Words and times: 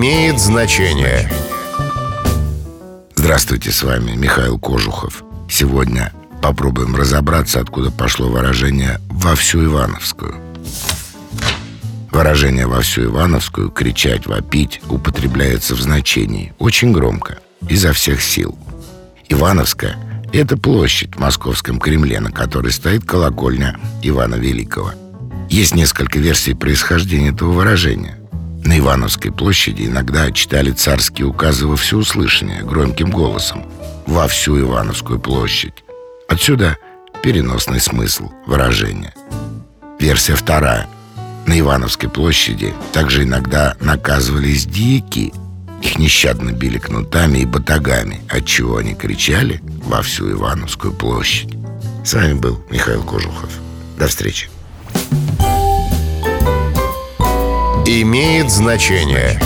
имеет 0.00 0.38
значение. 0.38 1.30
Здравствуйте, 3.16 3.70
с 3.70 3.82
вами 3.82 4.12
Михаил 4.12 4.58
Кожухов. 4.58 5.22
Сегодня 5.46 6.10
попробуем 6.40 6.96
разобраться, 6.96 7.60
откуда 7.60 7.90
пошло 7.90 8.28
выражение 8.28 8.98
«во 9.10 9.34
всю 9.34 9.62
Ивановскую». 9.66 10.36
Выражение 12.10 12.66
«во 12.66 12.80
всю 12.80 13.04
Ивановскую» 13.04 13.70
«кричать», 13.70 14.26
«вопить» 14.26 14.80
употребляется 14.88 15.74
в 15.74 15.82
значении 15.82 16.54
очень 16.58 16.92
громко, 16.92 17.36
изо 17.68 17.92
всех 17.92 18.22
сил. 18.22 18.58
Ивановская– 19.28 19.96
это 20.32 20.56
площадь 20.56 21.14
в 21.14 21.18
московском 21.18 21.78
Кремле, 21.78 22.20
на 22.20 22.32
которой 22.32 22.72
стоит 22.72 23.04
колокольня 23.04 23.78
Ивана 24.02 24.36
Великого. 24.36 24.92
Есть 25.50 25.74
несколько 25.74 26.18
версий 26.18 26.54
происхождения 26.54 27.32
этого 27.32 27.52
выражения. 27.52 28.19
На 28.64 28.78
Ивановской 28.78 29.32
площади 29.32 29.86
иногда 29.86 30.30
читали 30.30 30.70
царские 30.70 31.26
указы 31.26 31.66
во 31.66 31.76
всеуслышание, 31.76 32.62
громким 32.62 33.10
голосом, 33.10 33.64
во 34.06 34.28
всю 34.28 34.60
Ивановскую 34.60 35.18
площадь. 35.18 35.84
Отсюда 36.28 36.76
переносный 37.22 37.80
смысл 37.80 38.30
выражения. 38.46 39.14
Версия 39.98 40.34
вторая. 40.34 40.88
На 41.46 41.58
Ивановской 41.58 42.08
площади 42.08 42.74
также 42.92 43.24
иногда 43.24 43.76
наказывались 43.80 44.66
дьяки. 44.66 45.32
Их 45.82 45.98
нещадно 45.98 46.50
били 46.52 46.78
кнутами 46.78 47.38
и 47.38 47.46
батагами, 47.46 48.20
отчего 48.28 48.76
они 48.76 48.94
кричали 48.94 49.60
во 49.84 50.02
всю 50.02 50.30
Ивановскую 50.30 50.92
площадь. 50.92 51.56
С 52.04 52.14
вами 52.14 52.34
был 52.34 52.62
Михаил 52.70 53.02
Кожухов. 53.02 53.50
До 53.98 54.06
встречи. 54.06 54.48
Имеет 57.92 58.52
значение. 58.52 59.36